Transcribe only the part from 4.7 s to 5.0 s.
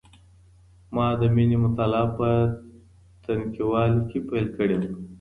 وه.